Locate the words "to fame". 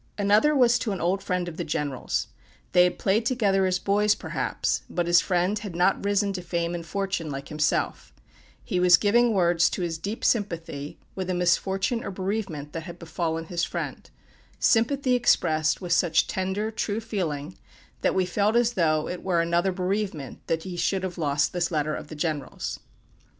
6.33-6.73